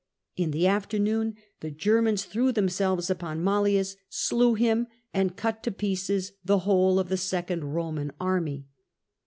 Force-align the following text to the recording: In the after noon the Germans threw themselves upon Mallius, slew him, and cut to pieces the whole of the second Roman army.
In 0.35 0.49
the 0.49 0.65
after 0.65 0.97
noon 0.97 1.35
the 1.59 1.69
Germans 1.69 2.25
threw 2.25 2.51
themselves 2.51 3.11
upon 3.11 3.43
Mallius, 3.43 3.97
slew 4.09 4.55
him, 4.55 4.87
and 5.13 5.35
cut 5.35 5.61
to 5.61 5.71
pieces 5.71 6.31
the 6.43 6.57
whole 6.65 6.97
of 6.97 7.07
the 7.09 7.17
second 7.17 7.63
Roman 7.75 8.11
army. 8.19 8.65